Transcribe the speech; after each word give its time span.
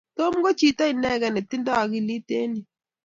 Tom 0.17 0.33
ko 0.43 0.49
chito 0.59 0.83
inegee 0.93 1.29
netindoi 1.33 1.79
akilit 1.83 2.27
eng 2.39 2.51
nyu 2.53 2.61